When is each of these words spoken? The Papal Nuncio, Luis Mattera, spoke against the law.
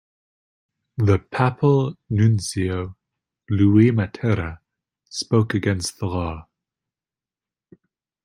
The 0.97 1.19
Papal 1.19 1.93
Nuncio, 2.09 2.97
Luis 3.51 3.91
Mattera, 3.91 4.57
spoke 5.07 5.53
against 5.53 5.99
the 5.99 6.07
law. 6.07 6.47